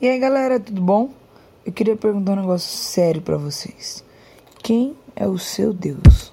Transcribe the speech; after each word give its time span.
E 0.00 0.08
aí 0.08 0.18
galera, 0.18 0.58
tudo 0.58 0.82
bom? 0.82 1.10
Eu 1.64 1.72
queria 1.72 1.96
perguntar 1.96 2.32
um 2.32 2.40
negócio 2.40 2.68
sério 2.68 3.22
para 3.22 3.36
vocês. 3.36 4.04
Quem 4.62 4.96
é 5.14 5.28
o 5.28 5.38
seu 5.38 5.72
Deus? 5.72 6.28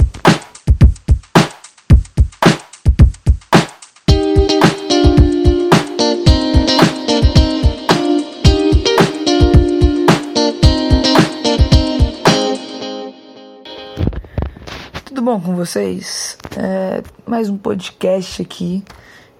Tudo 15.05 15.21
bom 15.21 15.39
com 15.39 15.55
vocês? 15.55 16.37
É, 16.57 17.03
mais 17.27 17.49
um 17.49 17.57
podcast 17.57 18.41
aqui 18.41 18.83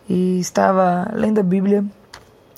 e 0.08 0.40
estava 0.40 1.10
lendo 1.14 1.40
a 1.40 1.44
Bíblia 1.44 1.84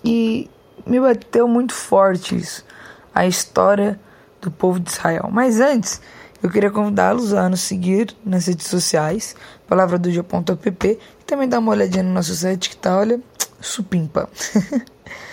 e 0.04 0.50
me 0.86 1.00
bateu 1.00 1.48
muito 1.48 1.74
forte 1.74 2.36
isso, 2.36 2.66
a 3.14 3.26
história 3.26 4.00
do 4.42 4.50
povo 4.50 4.80
de 4.80 4.90
Israel. 4.90 5.30
Mas 5.32 5.60
antes, 5.60 6.02
eu 6.42 6.50
queria 6.50 6.72
convidá-los 6.72 7.34
a 7.34 7.48
nos 7.48 7.62
seguir 7.62 8.16
nas 8.26 8.48
redes 8.48 8.68
sociais, 8.68 9.36
palavra 9.68 10.00
do 10.00 10.12
dia.app, 10.12 10.88
e 10.88 11.24
também 11.26 11.48
dar 11.48 11.60
uma 11.60 11.72
olhadinha 11.72 12.04
no 12.04 12.12
nosso 12.12 12.34
site 12.36 12.70
que 12.70 12.78
tá, 12.78 12.98
olha, 12.98 13.22
supimpa. 13.60 14.28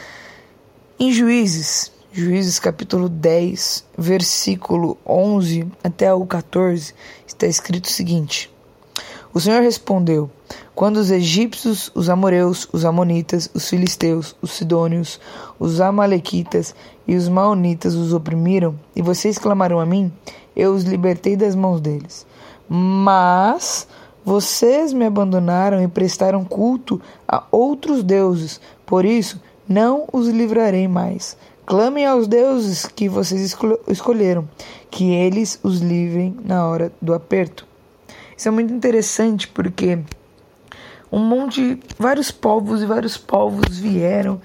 em 1.00 1.10
Juízes, 1.12 1.90
Juízes 2.12 2.58
capítulo 2.58 3.08
10, 3.08 3.84
versículo 3.96 4.98
11 5.06 5.70
até 5.82 6.12
o 6.12 6.26
14, 6.26 6.94
está 7.26 7.46
escrito 7.46 7.86
o 7.86 7.92
seguinte: 7.92 8.50
O 9.32 9.40
Senhor 9.40 9.62
respondeu: 9.62 10.30
Quando 10.74 10.96
os 10.96 11.10
egípcios, 11.10 11.90
os 11.94 12.08
amoreus, 12.08 12.68
os 12.72 12.84
amonitas, 12.84 13.50
os 13.52 13.68
filisteus, 13.68 14.34
os 14.40 14.52
sidônios, 14.52 15.20
os 15.58 15.80
amalequitas 15.80 16.74
e 17.06 17.14
os 17.14 17.28
maonitas 17.28 17.94
os 17.94 18.12
oprimiram, 18.12 18.78
e 18.96 19.02
vocês 19.02 19.38
clamaram 19.38 19.78
a 19.78 19.86
mim, 19.86 20.12
eu 20.56 20.72
os 20.72 20.84
libertei 20.84 21.36
das 21.36 21.54
mãos 21.54 21.80
deles. 21.80 22.26
Mas 22.68 23.86
vocês 24.24 24.92
me 24.92 25.06
abandonaram 25.06 25.82
e 25.82 25.88
prestaram 25.88 26.44
culto 26.44 27.00
a 27.26 27.44
outros 27.50 28.02
deuses, 28.02 28.60
por 28.84 29.04
isso 29.04 29.40
não 29.68 30.06
os 30.12 30.28
livrarei 30.28 30.88
mais. 30.88 31.36
Clamem 31.66 32.06
aos 32.06 32.26
deuses 32.26 32.86
que 32.86 33.10
vocês 33.10 33.54
escolheram, 33.86 34.48
que 34.90 35.12
eles 35.12 35.60
os 35.62 35.80
livrem 35.80 36.34
na 36.42 36.66
hora 36.66 36.90
do 37.00 37.12
aperto. 37.12 37.66
Isso 38.38 38.46
é 38.46 38.52
muito 38.52 38.72
interessante 38.72 39.48
porque 39.48 39.98
um 41.10 41.18
monte, 41.18 41.80
vários 41.98 42.30
povos 42.30 42.80
e 42.80 42.86
vários 42.86 43.18
povos 43.18 43.80
vieram 43.80 44.40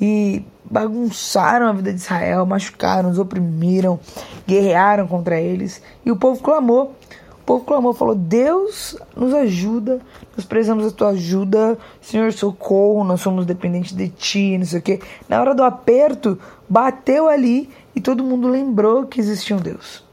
e 0.00 0.44
bagunçaram 0.64 1.68
a 1.68 1.72
vida 1.72 1.92
de 1.92 2.00
Israel, 2.00 2.44
machucaram, 2.44 3.08
os 3.08 3.20
oprimiram, 3.20 4.00
guerrearam 4.48 5.06
contra 5.06 5.40
eles 5.40 5.80
e 6.04 6.10
o 6.10 6.16
povo 6.16 6.42
clamou. 6.42 6.96
O 7.40 7.44
povo 7.46 7.64
clamou, 7.64 7.94
falou: 7.94 8.16
Deus 8.16 8.96
nos 9.14 9.32
ajuda, 9.32 10.00
nós 10.36 10.44
precisamos 10.44 10.84
da 10.84 10.90
tua 10.90 11.10
ajuda, 11.10 11.78
Senhor, 12.00 12.32
socorro, 12.32 13.04
nós 13.04 13.20
somos 13.20 13.46
dependentes 13.46 13.92
de 13.92 14.08
ti, 14.08 14.58
não 14.58 14.66
sei 14.66 14.80
o 14.80 14.82
quê. 14.82 15.00
Na 15.28 15.40
hora 15.40 15.54
do 15.54 15.62
aperto, 15.62 16.36
bateu 16.68 17.28
ali 17.28 17.70
e 17.94 18.00
todo 18.00 18.24
mundo 18.24 18.48
lembrou 18.48 19.06
que 19.06 19.20
existia 19.20 19.54
um 19.54 19.60
Deus. 19.60 20.04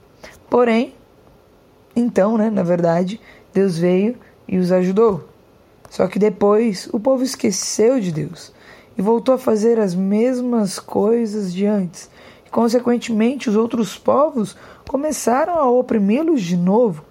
Porém, 0.48 0.94
então, 1.96 2.38
né, 2.38 2.50
na 2.50 2.64
verdade, 2.64 3.20
Deus 3.54 3.78
veio 3.78 4.16
e 4.48 4.58
os 4.58 4.72
ajudou. 4.72 5.30
Só 5.90 6.08
que 6.08 6.18
depois 6.18 6.90
o 6.92 7.00
povo 7.00 7.24
esqueceu 7.24 8.00
de 8.00 8.12
Deus 8.12 8.52
e 8.98 9.02
voltou 9.02 9.36
a 9.36 9.38
fazer 9.38 9.80
as 9.80 9.94
mesmas 9.94 10.80
coisas 10.80 11.54
de 11.54 11.66
antes. 11.66 12.10
E, 12.46 12.50
consequentemente, 12.50 13.50
os 13.50 13.56
outros 13.56 13.98
povos 13.98 14.58
começaram 14.88 15.54
a 15.54 15.70
oprimi-los 15.70 16.42
de 16.42 16.58
novo. 16.58 17.04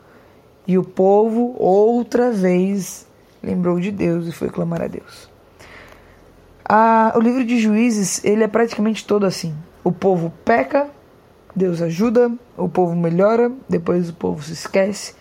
E 0.66 0.76
o 0.78 0.84
povo 0.84 1.54
outra 1.58 2.30
vez 2.30 3.06
lembrou 3.42 3.80
de 3.80 3.90
Deus 3.90 4.26
e 4.26 4.32
foi 4.32 4.48
clamar 4.48 4.82
a 4.82 4.86
Deus. 4.86 5.28
o 7.14 7.20
livro 7.20 7.44
de 7.44 7.58
Juízes 7.58 8.24
ele 8.24 8.44
é 8.44 8.48
praticamente 8.48 9.06
todo 9.06 9.26
assim. 9.26 9.54
O 9.84 9.90
povo 9.90 10.32
peca, 10.44 10.88
Deus 11.54 11.82
ajuda, 11.82 12.32
o 12.56 12.68
povo 12.68 12.96
melhora, 12.96 13.52
depois 13.68 14.08
o 14.08 14.14
povo 14.14 14.42
se 14.42 14.52
esquece 14.52 15.14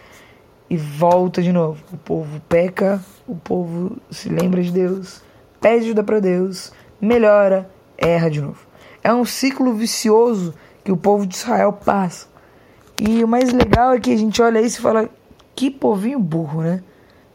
e 0.69 0.77
volta 0.77 1.41
de 1.41 1.51
novo. 1.51 1.83
O 1.91 1.97
povo 1.97 2.41
peca, 2.47 3.01
o 3.27 3.35
povo 3.35 3.97
se 4.09 4.29
lembra 4.29 4.63
de 4.63 4.71
Deus, 4.71 5.21
pede 5.59 5.85
ajuda 5.85 6.03
para 6.03 6.19
Deus, 6.19 6.71
melhora, 7.01 7.69
erra 7.97 8.29
de 8.29 8.41
novo. 8.41 8.59
É 9.03 9.13
um 9.13 9.25
ciclo 9.25 9.73
vicioso 9.73 10.53
que 10.83 10.91
o 10.91 10.97
povo 10.97 11.27
de 11.27 11.35
Israel 11.35 11.73
passa. 11.73 12.27
E 12.97 13.23
o 13.23 13.27
mais 13.27 13.51
legal 13.51 13.93
é 13.93 13.99
que 13.99 14.13
a 14.13 14.17
gente 14.17 14.41
olha 14.41 14.61
isso 14.61 14.79
e 14.79 14.81
fala: 14.81 15.09
que 15.55 15.69
povinho 15.69 16.19
burro, 16.19 16.61
né? 16.61 16.81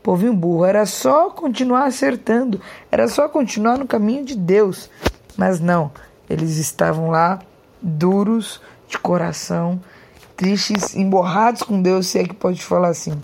Povinho 0.02 0.32
burro. 0.32 0.64
Era 0.64 0.86
só 0.86 1.28
continuar 1.28 1.84
acertando, 1.84 2.60
era 2.90 3.08
só 3.08 3.28
continuar 3.28 3.76
no 3.76 3.86
caminho 3.86 4.24
de 4.24 4.36
Deus. 4.36 4.88
Mas 5.36 5.60
não, 5.60 5.90
eles 6.30 6.56
estavam 6.56 7.10
lá 7.10 7.40
duros 7.82 8.60
de 8.88 8.98
coração, 8.98 9.80
tristes, 10.36 10.94
emborrados 10.94 11.62
com 11.62 11.80
Deus, 11.80 12.06
se 12.06 12.18
é 12.18 12.24
que 12.24 12.34
pode 12.34 12.62
falar 12.62 12.88
assim. 12.88 13.20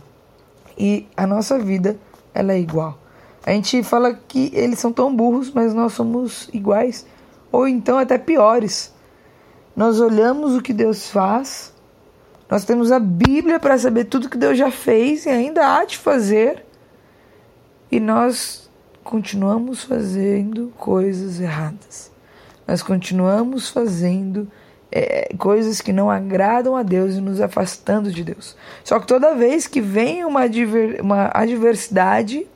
E 0.76 1.06
a 1.16 1.26
nossa 1.26 1.58
vida, 1.58 1.96
ela 2.34 2.52
é 2.52 2.58
igual. 2.58 2.98
A 3.44 3.50
gente 3.52 3.82
fala 3.82 4.14
que 4.14 4.50
eles 4.54 4.78
são 4.78 4.92
tão 4.92 5.14
burros, 5.14 5.50
mas 5.50 5.74
nós 5.74 5.92
somos 5.92 6.48
iguais, 6.52 7.06
ou 7.50 7.66
então 7.66 7.98
até 7.98 8.18
piores. 8.18 8.92
Nós 9.74 10.00
olhamos 10.00 10.54
o 10.54 10.62
que 10.62 10.72
Deus 10.72 11.08
faz 11.08 11.72
nós 12.52 12.66
temos 12.66 12.92
a 12.92 12.98
Bíblia 12.98 13.58
para 13.58 13.78
saber 13.78 14.04
tudo 14.04 14.28
que 14.28 14.36
Deus 14.36 14.58
já 14.58 14.70
fez 14.70 15.24
e 15.24 15.30
ainda 15.30 15.74
há 15.74 15.86
de 15.86 15.96
fazer. 15.96 16.66
E 17.90 17.98
nós 17.98 18.70
continuamos 19.02 19.84
fazendo 19.84 20.70
coisas 20.76 21.40
erradas. 21.40 22.12
Nós 22.68 22.82
continuamos 22.82 23.70
fazendo 23.70 24.46
é, 24.92 25.34
coisas 25.38 25.80
que 25.80 25.92
não 25.92 26.10
agradam 26.10 26.76
a 26.76 26.82
Deus 26.82 27.14
e 27.14 27.20
nos 27.20 27.40
afastando 27.40 28.12
de 28.12 28.22
Deus. 28.22 28.54
Só 28.84 29.00
que 29.00 29.06
toda 29.06 29.34
vez 29.34 29.66
que 29.66 29.80
vem 29.80 30.24
uma, 30.24 30.42
adver, 30.42 31.00
uma 31.00 31.30
adversidade, 31.32 32.46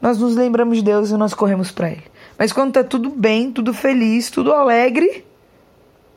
nós 0.00 0.18
nos 0.18 0.36
lembramos 0.36 0.76
de 0.76 0.84
Deus 0.84 1.10
e 1.10 1.16
nós 1.16 1.32
corremos 1.32 1.70
para 1.70 1.90
Ele. 1.90 2.04
Mas 2.38 2.52
quando 2.52 2.68
está 2.68 2.84
tudo 2.84 3.08
bem, 3.08 3.50
tudo 3.50 3.72
feliz, 3.72 4.30
tudo 4.30 4.52
alegre, 4.52 5.24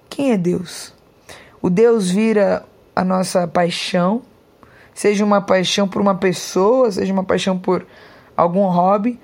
quem 0.09 0.31
é 0.31 0.37
Deus? 0.37 0.93
O 1.61 1.69
Deus 1.69 2.09
vira 2.09 2.65
a 2.95 3.05
nossa 3.05 3.47
paixão, 3.47 4.21
seja 4.93 5.23
uma 5.23 5.41
paixão 5.41 5.87
por 5.87 6.01
uma 6.01 6.15
pessoa, 6.15 6.91
seja 6.91 7.13
uma 7.13 7.23
paixão 7.23 7.57
por 7.57 7.85
algum 8.35 8.65
hobby. 8.67 9.19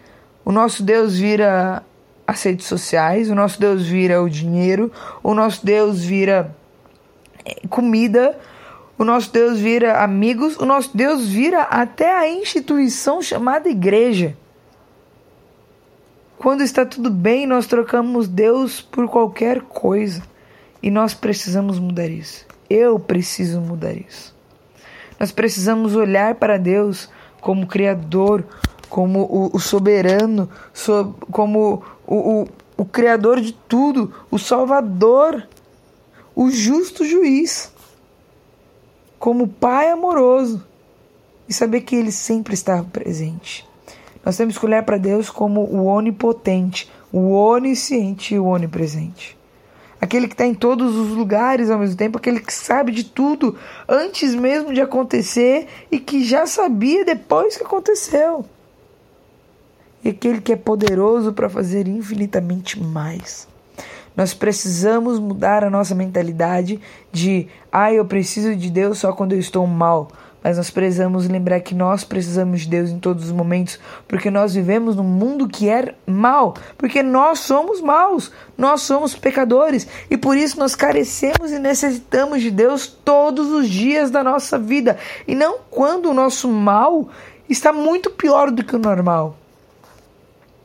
O 0.46 0.52
nosso 0.52 0.84
Deus 0.84 1.18
vira 1.18 1.84
as 2.26 2.42
redes 2.44 2.66
sociais, 2.66 3.30
o 3.30 3.36
nosso 3.36 3.60
Deus 3.60 3.86
vira 3.86 4.22
o 4.22 4.30
dinheiro, 4.30 4.92
o 5.22 5.34
nosso 5.34 5.66
Deus 5.66 6.04
vira 6.04 6.56
eh, 7.46 7.68
comida, 7.70 8.38
o 8.98 9.04
nosso 9.04 9.32
Deus 9.32 9.60
vira 9.60 10.02
amigos, 10.02 10.58
o 10.58 10.66
nosso 10.66 10.96
Deus 10.96 11.28
vira 11.28 11.64
até 11.64 12.16
a 12.16 12.30
instituição 12.30 13.22
chamada 13.22 13.70
igreja. 13.70 14.38
Quando 16.38 16.62
está 16.62 16.86
tudo 16.86 17.10
bem, 17.10 17.46
nós 17.48 17.68
trocamos 17.68 18.28
Deus 18.28 18.82
por 18.82 19.08
qualquer 19.08 19.62
coisa 19.62 20.22
e 20.82 20.92
nós 20.92 21.14
precisamos 21.14 21.80
mudar 21.80 22.08
isso. 22.08 22.46
Eu 22.70 23.00
preciso 23.00 23.62
mudar 23.62 23.94
isso. 23.94 24.36
Nós 25.20 25.32
precisamos 25.32 25.96
olhar 25.96 26.36
para 26.36 26.58
Deus 26.58 27.10
como 27.40 27.68
Criador, 27.68 28.44
como 28.90 29.50
o, 29.54 29.60
soberano, 29.60 30.50
so, 30.74 31.16
como 31.32 31.84
o, 32.06 32.16
o, 32.16 32.48
o 32.78 32.86
Criador 32.86 33.40
de 33.42 33.54
tudo, 33.54 34.14
o 34.30 34.38
Salvador, 34.38 35.48
o 36.36 36.50
justo 36.50 37.06
juiz, 37.06 37.72
como 39.20 39.48
Pai 39.48 39.90
amoroso 39.90 40.64
e 41.48 41.54
saber 41.54 41.82
que 41.82 41.96
Ele 41.96 42.12
sempre 42.12 42.54
está 42.54 42.84
presente. 42.84 43.68
Nós 44.26 44.38
temos 44.38 44.58
que 44.58 44.66
olhar 44.66 44.84
para 44.84 44.98
Deus 44.98 45.30
como 45.30 45.62
o 45.62 45.86
onipotente, 45.86 46.90
o 47.12 47.32
onisciente 47.34 48.36
e 48.36 48.40
o 48.40 48.46
onipresente 48.46 49.38
aquele 50.04 50.28
que 50.28 50.34
está 50.34 50.46
em 50.46 50.54
todos 50.54 50.98
os 50.98 51.12
lugares 51.12 51.70
ao 51.70 51.80
mesmo 51.80 51.96
tempo, 51.96 52.18
aquele 52.18 52.42
que 52.42 52.54
sabe 52.54 52.92
de 52.92 53.06
tudo 53.06 53.58
antes 53.88 54.36
mesmo 54.36 54.74
de 54.74 54.82
acontecer 54.82 55.68
e 55.90 55.98
que 55.98 56.26
já 56.26 56.46
sabia 56.46 57.06
depois 57.06 57.56
que 57.56 57.64
aconteceu. 57.64 58.46
E 60.04 60.10
aquele 60.10 60.42
que 60.42 60.54
é 60.54 60.56
poderoso 60.56 61.34
para 61.34 61.50
fazer 61.50 61.88
infinitamente 61.88 62.82
mais. 62.82 63.48
Nós 64.16 64.34
precisamos 64.34 65.20
mudar 65.20 65.64
a 65.64 65.70
nossa 65.70 65.96
mentalidade 65.96 66.80
de, 67.12 67.48
ah, 67.72 67.92
eu 67.92 68.06
preciso 68.06 68.56
de 68.56 68.70
Deus 68.70 69.00
só 69.00 69.12
quando 69.12 69.34
eu 69.34 69.40
estou 69.40 69.66
mal. 69.66 70.10
mas 70.44 70.58
nós 70.58 70.70
precisamos 70.70 71.26
lembrar 71.28 71.62
que 71.62 71.74
nós 71.74 72.04
precisamos 72.04 72.62
de 72.62 72.68
Deus 72.68 72.90
em 72.90 73.00
todos 73.00 73.28
os 73.28 73.32
momentos, 73.32 73.80
porque 74.10 74.30
nós 74.30 74.54
vivemos 74.54 74.94
num 74.94 75.04
mundo 75.04 75.48
que 75.48 75.70
é 75.70 75.96
mal, 76.06 76.54
porque 76.78 77.02
nós 77.02 77.40
somos 77.40 77.80
maus, 77.80 78.30
nós 78.58 78.82
somos 78.82 79.16
pecadores 79.16 79.88
e 80.12 80.18
por 80.18 80.36
isso 80.36 80.60
nós 80.60 80.76
carecemos 80.76 81.50
e 81.50 81.60
necessitamos 81.60 82.42
de 82.42 82.52
Deus 82.52 82.86
todos 82.88 83.50
os 83.52 83.70
dias 83.70 84.12
da 84.12 84.22
nossa 84.22 84.60
vida 84.60 84.98
e 85.26 85.34
não 85.34 85.60
quando 85.72 86.10
o 86.10 86.14
nosso 86.14 86.50
mal 86.50 87.08
está 87.50 87.72
muito 87.72 88.10
pior 88.10 88.52
do 88.52 88.66
que 88.66 88.76
o 88.76 88.80
normal. 88.80 89.38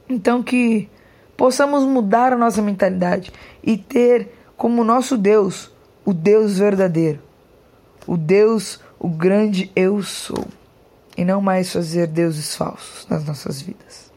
Então 0.08 0.43
que 0.43 0.88
possamos 1.37 1.84
mudar 1.84 2.32
a 2.32 2.38
nossa 2.38 2.62
mentalidade 2.62 3.32
e 3.62 3.76
ter 3.76 4.34
como 4.56 4.82
nosso 4.82 5.16
Deus 5.16 5.70
o 6.05 6.14
Deus 6.14 6.58
verdadeiro, 6.58 7.20
o 8.06 8.16
Deus 8.16 8.81
o 8.99 9.08
grande 9.08 9.70
eu 9.76 10.02
sou, 10.02 10.46
e 11.16 11.25
não 11.25 11.40
mais 11.40 11.72
fazer 11.72 12.06
deuses 12.06 12.56
falsos 12.56 13.06
nas 13.08 13.25
nossas 13.25 13.60
vidas. 13.60 14.10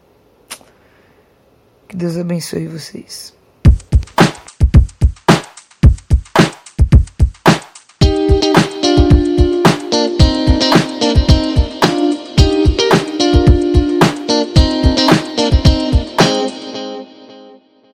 Que 1.87 1.95
Deus 1.95 2.17
abençoe 2.17 2.67
vocês. 2.67 3.33